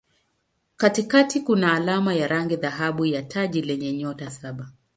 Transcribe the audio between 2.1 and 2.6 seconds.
ya rangi